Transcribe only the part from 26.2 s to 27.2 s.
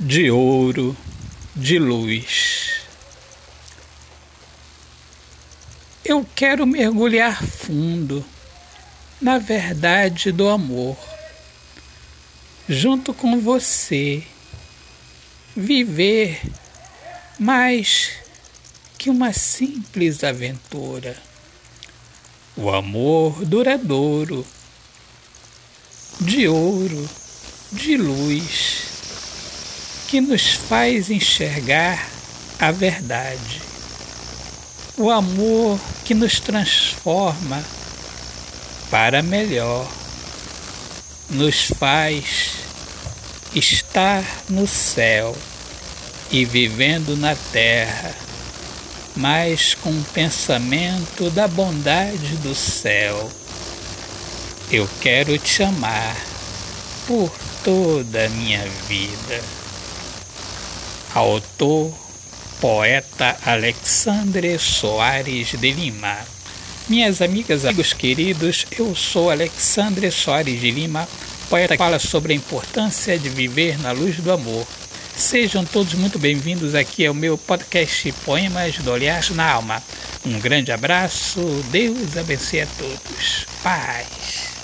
de ouro,